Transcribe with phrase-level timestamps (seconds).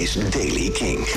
[0.00, 1.08] is Daily King.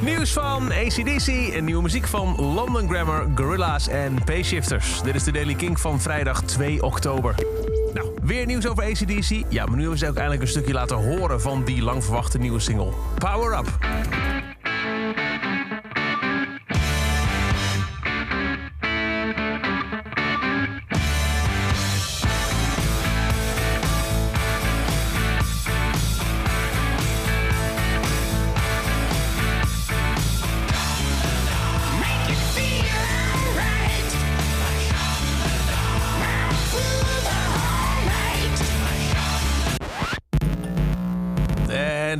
[0.00, 5.02] Nieuws van ACDC en nieuwe muziek van London Grammar, Gorilla's en Payshifters.
[5.02, 7.34] Dit is de Daily King van vrijdag 2 oktober.
[7.94, 9.42] Nou, weer nieuws over ACDC.
[9.48, 12.38] Ja, maar nu hebben ze ook eindelijk een stukje laten horen van die lang verwachte
[12.38, 12.92] nieuwe single.
[13.18, 13.78] Power Up.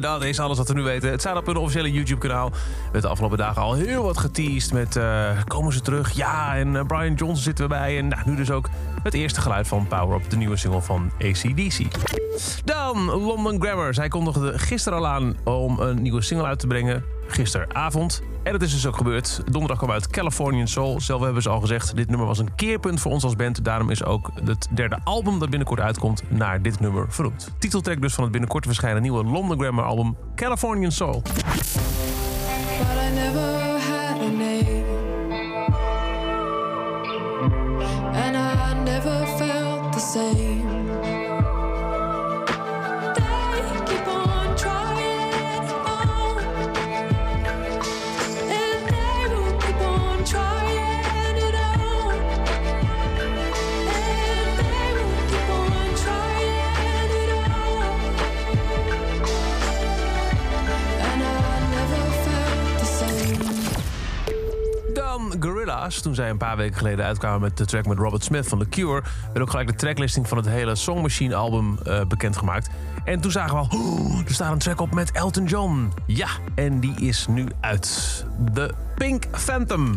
[0.03, 1.11] Dat is alles wat we nu weten.
[1.11, 2.51] Het staat op hun officiële YouTube-kanaal.
[2.83, 4.97] Hebben de afgelopen dagen al heel wat geteased met...
[4.97, 6.13] eh, komen ze terug?
[6.13, 7.99] Ja, en eh, Brian Johnson zitten we bij.
[7.99, 8.69] En nou, nu dus ook
[9.03, 11.81] het eerste geluid van Power Up, de nieuwe single van ACDC.
[12.65, 13.95] Dan London Grammar.
[13.95, 17.12] Zij kondigde gisteren al aan om een nieuwe single uit te brengen.
[17.27, 18.23] Gisteravond.
[18.43, 19.41] En dat is dus ook gebeurd.
[19.45, 21.01] Donderdag kwam uit Californian Soul.
[21.01, 23.65] Zelf hebben ze al gezegd, dit nummer was een keerpunt voor ons als band.
[23.65, 27.51] Daarom is ook het derde album dat binnenkort uitkomt naar dit nummer vernoemd.
[27.59, 31.23] Titeltrack dus van het binnenkort verschijnen nieuwe London Grammar album Californian Soul.
[40.05, 40.72] But
[65.43, 66.01] Gorilla's.
[66.01, 68.69] Toen zij een paar weken geleden uitkwamen met de track met Robert Smith van The
[68.69, 69.03] Cure...
[69.27, 72.69] werd ook gelijk de tracklisting van het hele Song Machine album eh, bekendgemaakt.
[73.05, 75.93] En toen zagen we al, "Oh, er staat een track op met Elton John.
[76.07, 78.25] Ja, en die is nu uit.
[78.55, 79.95] The Pink Phantom.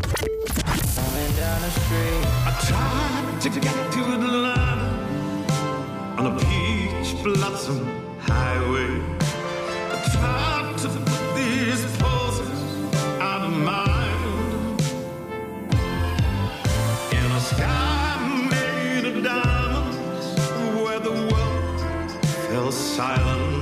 [22.71, 23.54] Silent.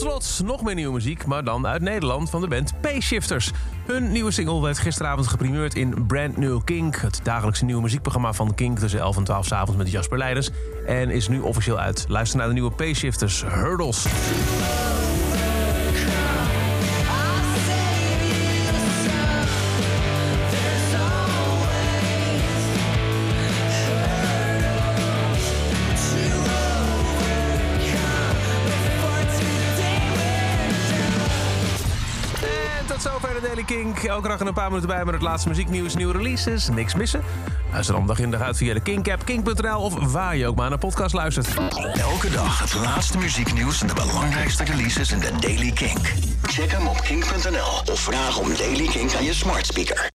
[0.00, 3.50] Slot nog meer nieuwe muziek, maar dan uit Nederland van de band Payshifters.
[3.86, 6.96] Hun nieuwe single werd gisteravond geprimeerd in Brand New Kink...
[6.96, 10.50] het dagelijkse nieuwe muziekprogramma van Kink tussen 11 en 12 's avonds met Jasper Leiders.
[10.86, 12.04] En is nu officieel uit.
[12.08, 14.06] Luister naar de nieuwe Payshifters, Hurdles.
[33.02, 33.98] Tot zover de Daily Kink.
[33.98, 36.68] Elke dag een paar minuten bij met het laatste muzieknieuws, nieuwe releases.
[36.68, 37.22] Niks missen.
[37.72, 39.80] Luister dan dag in dag uit via de Kink-app, kink.nl...
[39.80, 41.48] of waar je ook maar naar podcast luistert.
[41.94, 45.98] Elke dag het laatste muzieknieuws en de belangrijkste releases in de Daily King.
[46.42, 50.08] Check hem op kink.nl of vraag om Daily King aan je smart speaker.